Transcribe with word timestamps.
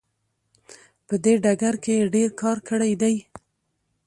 په 1.07 1.13
دې 1.23 1.33
ډګر 1.43 1.75
کې 1.83 1.93
یې 1.99 2.09
ډیر 2.15 2.29
کار 2.41 2.57
کړی 2.69 2.93
دی. 3.01 3.15